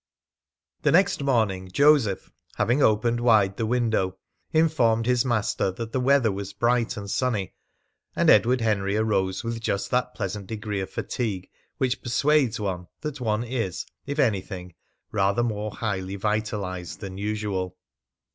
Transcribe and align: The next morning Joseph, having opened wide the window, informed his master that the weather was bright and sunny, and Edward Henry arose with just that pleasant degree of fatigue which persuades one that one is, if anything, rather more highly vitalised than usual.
The 0.81 0.91
next 0.91 1.21
morning 1.21 1.69
Joseph, 1.69 2.31
having 2.55 2.81
opened 2.81 3.19
wide 3.19 3.57
the 3.57 3.67
window, 3.67 4.17
informed 4.51 5.05
his 5.05 5.23
master 5.23 5.69
that 5.73 5.91
the 5.91 5.99
weather 5.99 6.31
was 6.31 6.53
bright 6.53 6.97
and 6.97 7.07
sunny, 7.07 7.53
and 8.15 8.27
Edward 8.27 8.61
Henry 8.61 8.97
arose 8.97 9.43
with 9.43 9.61
just 9.61 9.91
that 9.91 10.15
pleasant 10.15 10.47
degree 10.47 10.79
of 10.79 10.89
fatigue 10.89 11.51
which 11.77 12.01
persuades 12.01 12.59
one 12.59 12.87
that 13.01 13.21
one 13.21 13.43
is, 13.43 13.85
if 14.07 14.17
anything, 14.17 14.73
rather 15.11 15.43
more 15.43 15.69
highly 15.69 16.15
vitalised 16.15 16.99
than 16.99 17.19
usual. 17.19 17.77